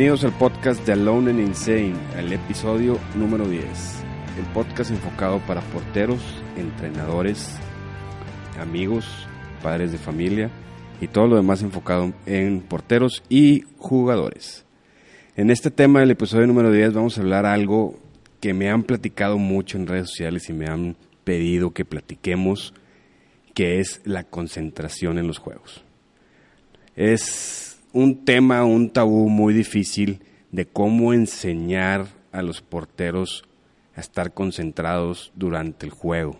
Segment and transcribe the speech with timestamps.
[0.00, 3.68] Bienvenidos al podcast de Alone and Insane, el episodio número 10.
[4.38, 6.22] El podcast enfocado para porteros,
[6.56, 7.58] entrenadores,
[8.58, 9.04] amigos,
[9.62, 10.50] padres de familia
[11.02, 14.64] y todo lo demás enfocado en porteros y jugadores.
[15.36, 17.98] En este tema del episodio número 10 vamos a hablar algo
[18.40, 22.72] que me han platicado mucho en redes sociales y me han pedido que platiquemos,
[23.52, 25.84] que es la concentración en los juegos.
[26.96, 33.44] Es un tema, un tabú muy difícil de cómo enseñar a los porteros
[33.96, 36.38] a estar concentrados durante el juego,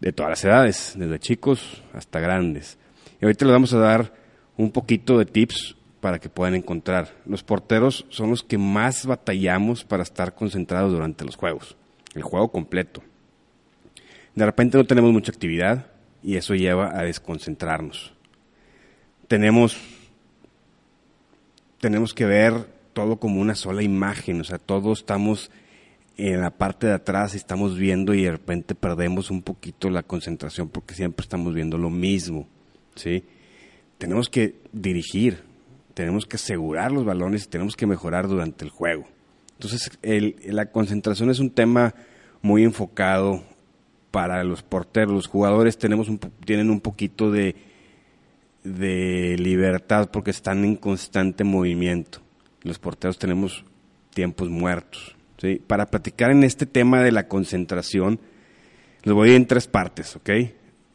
[0.00, 2.78] de todas las edades, desde chicos hasta grandes.
[3.20, 4.14] Y ahorita les vamos a dar
[4.56, 7.14] un poquito de tips para que puedan encontrar.
[7.24, 11.76] Los porteros son los que más batallamos para estar concentrados durante los juegos,
[12.14, 13.02] el juego completo.
[14.34, 15.86] De repente no tenemos mucha actividad
[16.22, 18.12] y eso lleva a desconcentrarnos.
[19.28, 19.78] Tenemos,
[21.84, 25.50] tenemos que ver todo como una sola imagen, o sea, todos estamos
[26.16, 30.02] en la parte de atrás y estamos viendo y de repente perdemos un poquito la
[30.02, 32.48] concentración porque siempre estamos viendo lo mismo,
[32.94, 33.24] ¿sí?
[33.98, 35.42] Tenemos que dirigir,
[35.92, 39.04] tenemos que asegurar los balones y tenemos que mejorar durante el juego.
[39.52, 39.90] Entonces,
[40.46, 41.94] la concentración es un tema
[42.40, 43.44] muy enfocado
[44.10, 45.12] para los porteros.
[45.12, 46.08] Los jugadores tenemos
[46.46, 47.56] tienen un poquito de,
[48.64, 52.20] de libertad porque están en constante movimiento.
[52.62, 53.64] Los porteros tenemos
[54.12, 55.14] tiempos muertos.
[55.66, 58.18] Para platicar en este tema de la concentración,
[59.02, 60.30] les voy a ir en tres partes, ¿ok?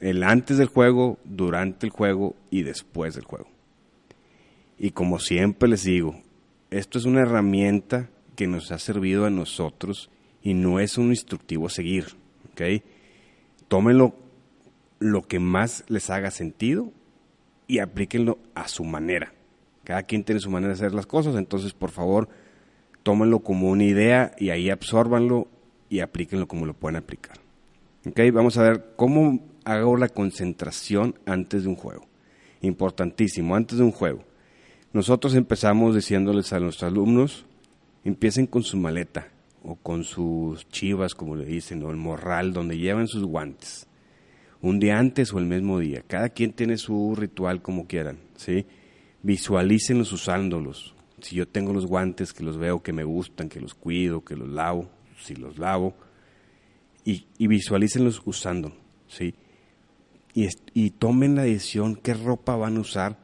[0.00, 3.48] El antes del juego, durante el juego y después del juego.
[4.78, 6.22] Y como siempre les digo,
[6.70, 10.08] esto es una herramienta que nos ha servido a nosotros
[10.42, 12.06] y no es un instructivo a seguir.
[12.52, 12.82] ¿ok?
[13.66, 14.14] Tómenlo
[15.00, 16.92] lo que más les haga sentido
[17.68, 19.32] y aplíquenlo a su manera.
[19.84, 22.28] Cada quien tiene su manera de hacer las cosas, entonces por favor
[23.04, 25.46] tómenlo como una idea y ahí absorbanlo
[25.88, 27.38] y aplíquenlo como lo pueden aplicar.
[28.32, 32.06] Vamos a ver cómo hago la concentración antes de un juego.
[32.60, 34.24] Importantísimo, antes de un juego.
[34.92, 37.44] Nosotros empezamos diciéndoles a nuestros alumnos,
[38.04, 39.28] empiecen con su maleta
[39.62, 43.87] o con sus chivas, como le dicen, o el morral, donde llevan sus guantes.
[44.60, 46.02] Un día antes o el mismo día.
[46.06, 48.66] Cada quien tiene su ritual como quieran, ¿sí?
[49.22, 50.94] Visualícenlos usándolos.
[51.20, 54.36] Si yo tengo los guantes que los veo que me gustan, que los cuido, que
[54.36, 54.88] los lavo,
[55.20, 55.94] si los lavo,
[57.04, 59.34] y, y visualícenlos usándolos, ¿sí?
[60.34, 63.18] Y, y tomen la decisión qué ropa van a usar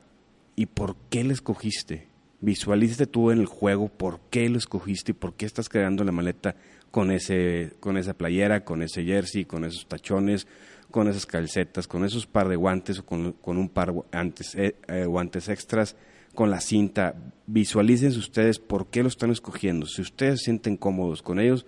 [0.56, 2.08] y por qué lo escogiste.
[2.40, 6.12] Visualízate tú en el juego por qué lo escogiste y por qué estás creando la
[6.12, 6.56] maleta
[6.90, 10.46] con, ese, con esa playera, con ese jersey, con esos tachones,
[10.94, 15.06] con esas calcetas, con esos par de guantes o con, un par guantes, eh, eh,
[15.06, 15.96] guantes extras,
[16.36, 17.16] con la cinta.
[17.48, 19.86] Visualícense ustedes por qué lo están escogiendo.
[19.86, 21.66] Si ustedes se sienten cómodos con ellos,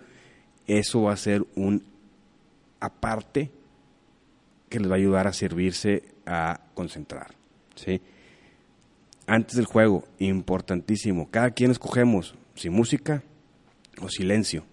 [0.69, 1.83] eso va a ser un
[2.79, 3.51] aparte
[4.69, 7.35] que les va a ayudar a servirse a concentrar.
[7.75, 8.01] ¿sí?
[9.27, 11.29] antes del juego, importantísimo.
[11.33, 13.25] Cada quien escogemos si música
[14.01, 14.65] o silencio.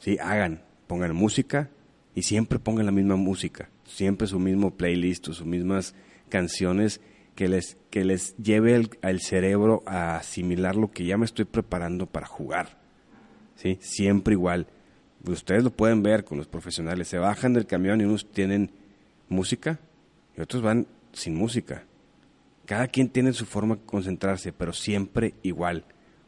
[0.00, 1.70] Sí, hagan, pongan música
[2.14, 5.94] y siempre pongan la misma música, siempre su mismo playlist o sus mismas
[6.28, 7.00] canciones
[7.34, 12.06] que les, que les lleve al cerebro a asimilar lo que ya me estoy preparando
[12.06, 12.80] para jugar.
[13.56, 13.78] ¿Sí?
[13.80, 14.66] Siempre igual.
[15.26, 17.08] Ustedes lo pueden ver con los profesionales.
[17.08, 18.72] Se bajan del camión y unos tienen
[19.28, 19.78] música
[20.36, 21.84] y otros van sin música.
[22.66, 25.84] Cada quien tiene su forma de concentrarse, pero siempre igual,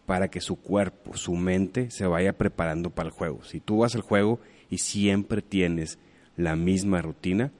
[0.06, 3.44] para que su cuerpo, su mente se vaya preparando para el juego.
[3.44, 5.98] Si tú vas al juego y siempre tienes
[6.36, 7.52] la misma rutina,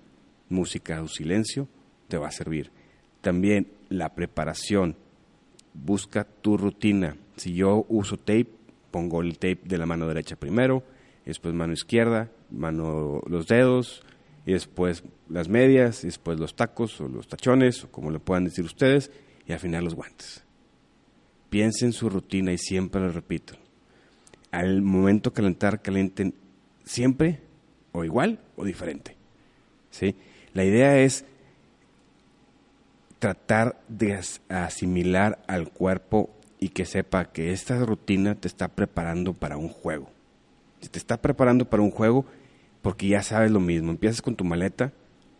[0.49, 1.69] música o silencio,
[2.09, 2.71] te va a servir.
[3.21, 4.97] También la preparación,
[5.73, 7.17] busca tu rutina.
[7.37, 8.49] Si yo uso tape,
[8.91, 10.85] pongo el tape de la mano derecha primero,
[11.25, 14.03] después mano izquierda, mano los dedos,
[14.47, 18.45] y después las medias, y después los tacos o los tachones, o como le puedan
[18.45, 19.11] decir ustedes,
[19.47, 20.45] y al final los guantes.
[21.51, 23.55] Piensen su rutina y siempre lo repito.
[24.51, 26.35] Al momento de calentar, calienten
[26.85, 27.41] siempre
[27.93, 29.17] o igual o diferente.
[29.91, 30.17] ¿sí?
[30.53, 31.25] La idea es
[33.19, 39.57] tratar de asimilar al cuerpo y que sepa que esta rutina te está preparando para
[39.57, 40.11] un juego.
[40.81, 42.27] Si te está preparando para un juego,
[42.83, 43.91] porque ya sabes lo mismo.
[43.91, 44.93] Empiezas con tu maleta,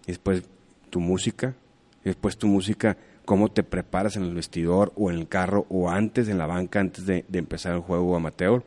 [0.07, 0.45] después
[0.89, 1.55] tu música,
[2.03, 6.29] después tu música, cómo te preparas en el vestidor o en el carro o antes
[6.29, 8.65] en la banca, antes de, empezar el juego amateur.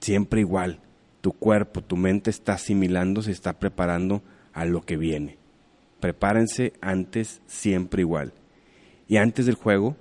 [0.00, 0.80] Siempre igual.
[1.26, 5.38] Tu cuerpo, tu mente está asimilando, se está preparando a lo que viene.
[5.98, 8.32] Prepárense antes siempre igual.
[9.08, 9.96] Y antes del juego,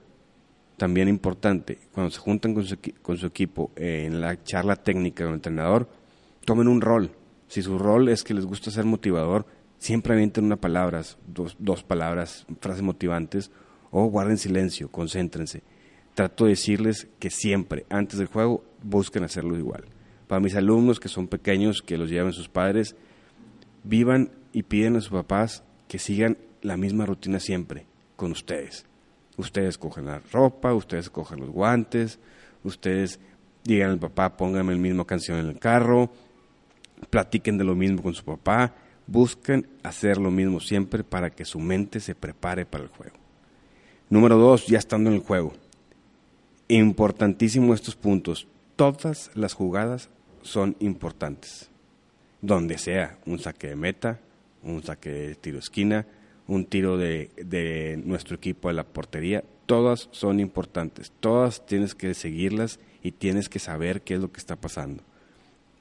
[0.78, 5.38] también importante, cuando se juntan con su, equipo eh, en la charla técnica con el
[5.38, 5.90] entrenador,
[6.46, 7.10] tomen un rol.
[7.48, 9.48] Si su rol es que les gusta ser motivador,
[9.80, 13.50] siempre avienten una palabra, dos, dos palabras, frases motivantes,
[13.90, 15.64] o guarden silencio, concéntrense.
[16.14, 19.86] Trato de decirles que siempre, antes del juego, busquen hacerlo igual.
[20.28, 22.96] Para mis alumnos que son pequeños, que los lleven sus padres,
[23.84, 27.86] vivan y piden a sus papás que sigan la misma rutina siempre
[28.16, 28.86] con ustedes.
[29.38, 32.20] Ustedes cogen la ropa, ustedes cogen los guantes,
[32.64, 33.20] ustedes
[33.64, 36.12] digan al papá, pónganme la misma canción en el carro,
[37.10, 38.74] platiquen de lo mismo con su papá,
[39.08, 43.18] busquen hacer lo mismo siempre para que su mente se prepare para el juego.
[44.10, 45.54] Número dos, ya estando en el juego.
[46.68, 48.48] Importantísimo estos puntos.
[48.76, 50.10] Todas las jugadas
[50.46, 51.70] son importantes.
[52.42, 54.20] Donde sea, un saque de meta,
[54.64, 56.06] un saque de tiro esquina,
[56.48, 61.12] un tiro de, de nuestro equipo a la portería, todas son importantes.
[61.20, 65.04] Todas tienes que seguirlas y tienes que saber qué es lo que está pasando.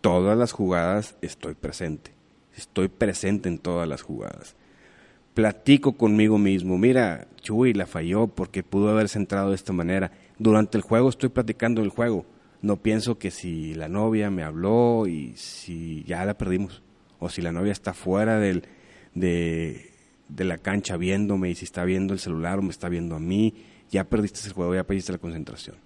[0.00, 2.12] Todas las jugadas estoy presente.
[2.56, 4.54] Estoy presente en todas las jugadas.
[5.34, 6.78] Platico conmigo mismo.
[6.78, 10.12] Mira, Chuy la falló porque pudo haberse entrado de esta manera.
[10.38, 12.24] Durante el juego estoy platicando el juego.
[12.64, 16.80] No pienso que si la novia me habló y si ya la perdimos.
[17.18, 18.64] O si la novia está fuera del,
[19.14, 19.90] de,
[20.38, 23.52] la cancha viéndome y si está viendo el celular o me está viendo a mí.
[23.90, 25.76] Ya perdiste el juego, ya perdiste la concentración.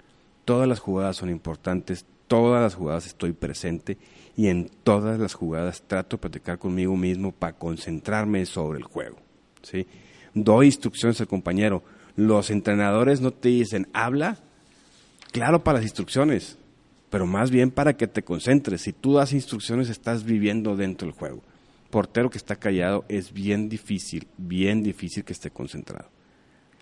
[0.45, 2.07] Todas las jugadas son importantes.
[2.29, 3.99] Todas las jugadas estoy presente
[4.37, 9.17] y en todas las jugadas trato de platicar conmigo mismo para concentrarme sobre el juego.
[9.63, 9.85] ¿sí?
[10.33, 11.83] Doy instrucciones al compañero.
[12.15, 14.39] Los entrenadores no te dicen, habla,
[15.33, 16.58] claro para las instrucciones,
[17.11, 18.83] pero más bien para que te concentres.
[18.83, 21.43] Si tú das instrucciones, estás viviendo dentro del juego.
[21.91, 26.11] Portero que está callado es bien difícil, bien difícil que esté concentrado.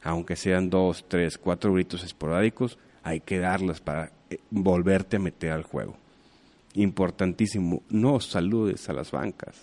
[0.02, 5.52] Aunque sean dos, tres, cuatro gritos esporádicos, hay que darlas para eh, volverte a meter
[5.52, 5.96] al juego
[6.76, 9.56] importantísimo, no saludes a las bancas,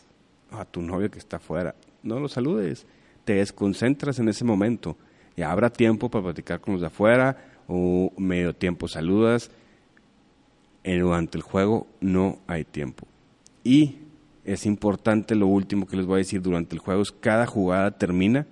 [0.51, 2.86] a tu novio que está afuera, no lo saludes,
[3.24, 4.98] te desconcentras en ese momento.
[5.38, 7.38] Ya habrá tiempo para platicar con los de afuera
[7.68, 9.50] o medio tiempo saludas.
[10.83, 13.07] Durante el juego no hay tiempo.
[13.63, 14.00] Y
[14.44, 17.97] es importante lo último que les voy a decir durante el juego es cada jugada
[17.97, 18.47] termina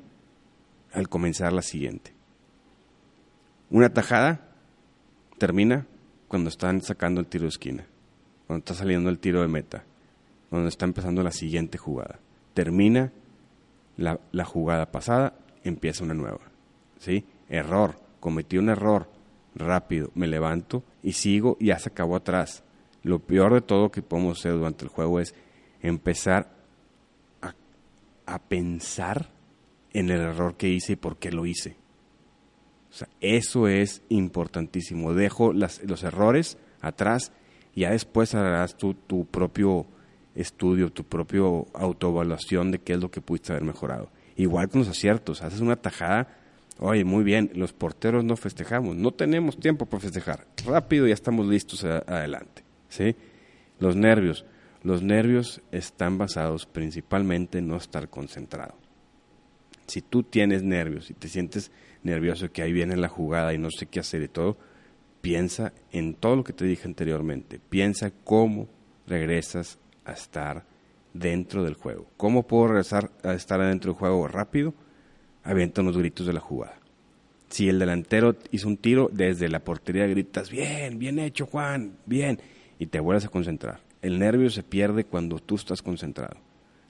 [0.94, 2.14] al comenzar la siguiente.
[3.70, 4.50] Una tajada
[5.38, 5.88] termina
[6.28, 7.86] cuando están sacando el tiro de esquina
[8.52, 9.86] cuando está saliendo el tiro de meta,
[10.50, 12.20] cuando está empezando la siguiente jugada.
[12.54, 13.14] Termina
[13.96, 16.42] la, la jugada pasada, empieza una nueva.
[17.00, 17.24] ¿Sí?
[17.48, 19.08] Error, cometí un error,
[19.56, 22.64] rápido, me levanto y sigo y ya se acabó atrás.
[23.04, 25.34] Lo peor de todo que podemos hacer durante el juego es
[25.82, 26.52] empezar
[27.42, 27.54] a,
[28.26, 29.30] a pensar
[29.94, 31.76] en el error que hice y por qué lo hice.
[32.92, 35.14] O sea, eso es importantísimo.
[35.14, 37.32] Dejo las, los errores atrás
[37.76, 39.86] ya después harás tu, tu propio
[40.36, 44.10] estudio, tu propio autoevaluación de qué es lo que pudiste haber mejorado.
[44.36, 46.28] Igual con los aciertos, haces una tajada,
[46.80, 51.48] oye, muy bien, los porteros no festejamos, no tenemos tiempo para festejar, rápido ya estamos
[51.48, 53.16] listos adelante, ¿sí?
[53.80, 54.46] Los nervios,
[54.84, 58.76] los nervios están basados principalmente en no estar concentrado.
[59.88, 61.72] Si tú tienes nervios y te sientes
[62.04, 64.58] nervioso que ahí viene la jugada y no sé qué hacer y todo,
[65.22, 67.60] piensa en todo lo que te dije anteriormente.
[67.60, 68.68] Piensa cómo
[69.08, 70.66] regresas a estar
[71.14, 72.08] dentro del juego.
[72.18, 74.74] ¿Cómo puedo regresar a estar dentro del juego rápido?
[75.44, 76.80] Avienta unos gritos de la jugada.
[77.50, 82.40] Si el delantero hizo un tiro, desde la portería gritas, bien, bien hecho Juan, bien,
[82.80, 83.82] y te vuelves a concentrar.
[84.02, 86.38] El nervio se pierde cuando tú estás concentrado.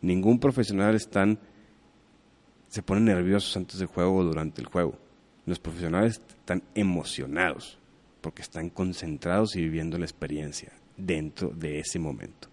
[0.02, 4.98] Ningún profesional se pone nerviosos antes del juego o durante el juego.
[5.46, 7.80] Los profesionales están emocionados
[8.22, 12.50] porque están concentrados y viviendo la experiencia dentro de ese momento.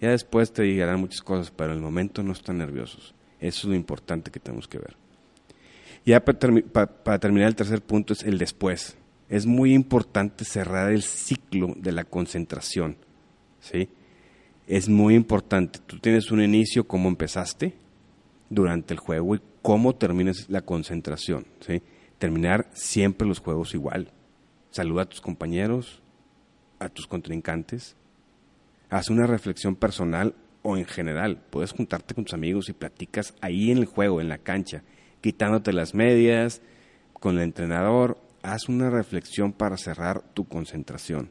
[0.00, 3.14] Ya después te dirán muchas cosas, pero en el momento no están nerviosos.
[3.38, 4.96] Eso es lo importante que tenemos que ver.
[6.04, 8.96] Ya para, terminar el tercer punto es el después.
[9.28, 12.96] Es muy importante cerrar el ciclo de la concentración.
[13.60, 13.88] ¿sí?
[14.66, 15.78] Es muy importante.
[15.86, 17.74] Tú tienes un inicio, cómo empezaste
[18.50, 21.46] durante el juego y cómo terminas la concentración.
[21.60, 21.82] ¿sí?
[22.18, 24.12] Terminar siempre los juegos igual
[24.72, 26.00] Saluda a tus compañeros,
[26.78, 27.94] a tus contrincantes.
[28.88, 31.42] Haz una reflexión personal o en general.
[31.50, 34.82] Puedes juntarte con tus amigos y platicas ahí en el juego, en la cancha,
[35.22, 36.60] quitándote las medias,
[37.14, 38.18] con el entrenador.
[38.42, 41.30] Haz una reflexión para cerrar tu concentración.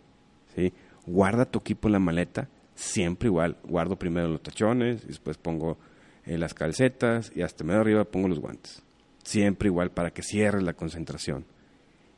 [0.56, 0.74] ¿sí?
[1.06, 3.58] Guarda tu equipo en la maleta, siempre igual.
[3.64, 5.78] Guardo primero los tachones, después pongo
[6.26, 8.82] eh, las calcetas y hasta medio arriba pongo los guantes.
[9.24, 11.46] Siempre igual para que cierres la concentración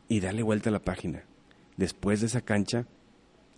[0.08, 1.24] y dale vuelta a la página.
[1.76, 2.86] Después de esa cancha,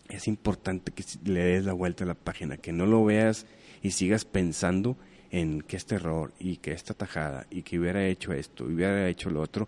[0.07, 3.45] es importante que le des la vuelta a la página, que no lo veas
[3.81, 4.95] y sigas pensando
[5.35, 9.09] en que este error y que esta tajada y que hubiera hecho esto y hubiera
[9.09, 9.67] hecho lo otro.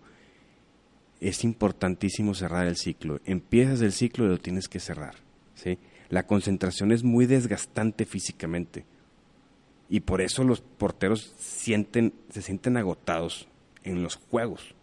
[1.20, 3.20] Es importantísimo cerrar el ciclo.
[3.26, 5.16] Empiezas el ciclo y lo tienes que cerrar.
[5.54, 5.78] ¿sí?
[6.08, 8.86] La concentración es muy desgastante físicamente
[9.90, 13.46] y por eso los porteros sienten, se sienten agotados
[13.84, 14.74] en los juegos.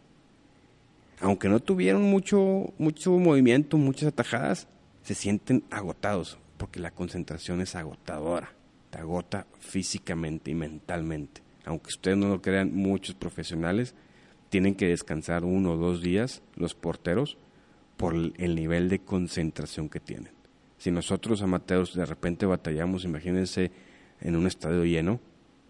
[1.20, 4.68] Aunque no tuvieron mucho, mucho movimiento, muchas atajadas,
[5.02, 8.52] se sienten agotados, porque la concentración es agotadora,
[8.96, 11.42] te agota físicamente y mentalmente.
[11.66, 13.94] Aunque ustedes no lo crean, muchos profesionales
[14.48, 17.38] tienen que descansar uno o dos días, los porteros,
[17.98, 20.32] por el nivel de concentración que tienen.
[20.78, 23.70] Si nosotros amateurs de repente batallamos, imagínense
[24.22, 25.20] en un estadio lleno,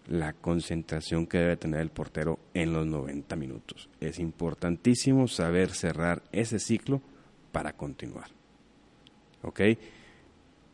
[0.06, 3.88] la concentración que debe tener el portero en los 90 minutos.
[4.00, 7.02] Es importantísimo saber cerrar ese ciclo
[7.50, 8.28] para continuar.
[9.42, 9.60] ¿ok?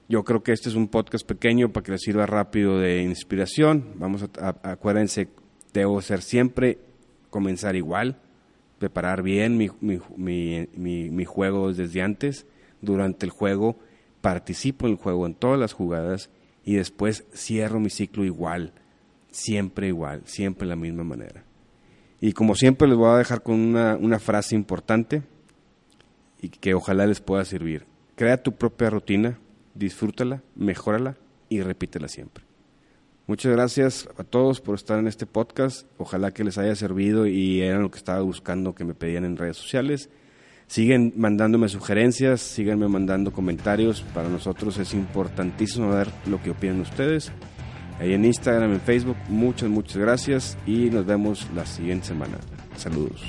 [0.09, 3.93] Yo creo que este es un podcast pequeño para que les sirva rápido de inspiración.
[3.97, 5.29] Vamos a, acuérdense,
[5.73, 6.79] debo ser siempre
[7.31, 8.21] comenzar igual,
[8.79, 12.47] preparar bien mi, mi, mi, juego desde antes.
[12.81, 13.79] Durante el juego
[14.21, 16.31] participo en el juego en todas las jugadas
[16.65, 18.73] y después cierro mi ciclo igual,
[19.31, 21.45] siempre igual, siempre de la misma manera.
[22.21, 25.23] Y como siempre les voy a dejar con una, una frase importante
[26.41, 27.87] y que ojalá les pueda servir.
[28.17, 29.39] Crea tu propia rutina,
[29.75, 31.17] disfrútala, mejórala
[31.49, 32.45] y repítela siempre.
[33.27, 35.87] Muchas gracias a todos por estar en este podcast.
[35.97, 39.37] Ojalá que les haya servido y era lo que estaba buscando que me pedían en
[39.37, 40.11] redes sociales.
[40.67, 44.03] Siguen mandándome sugerencias, síganme mandando comentarios.
[44.15, 47.31] Para nosotros es importantísimo ver lo que opinan ustedes.
[48.01, 49.17] Ahí en Instagram, en Facebook.
[49.29, 52.39] Muchas, muchas gracias y nos vemos la siguiente semana.
[52.77, 53.23] Saludos.